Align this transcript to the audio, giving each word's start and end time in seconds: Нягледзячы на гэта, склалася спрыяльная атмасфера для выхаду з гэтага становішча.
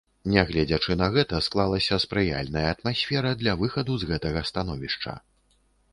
Нягледзячы 0.35 0.95
на 1.01 1.09
гэта, 1.15 1.41
склалася 1.47 1.99
спрыяльная 2.05 2.65
атмасфера 2.73 3.37
для 3.43 3.53
выхаду 3.63 3.93
з 4.05 4.13
гэтага 4.13 4.39
становішча. 4.53 5.13